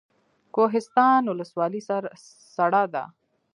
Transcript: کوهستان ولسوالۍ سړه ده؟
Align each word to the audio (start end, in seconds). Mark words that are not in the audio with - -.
کوهستان 0.55 1.23
ولسوالۍ 1.27 1.81
سړه 2.55 2.83
ده؟ 2.93 3.03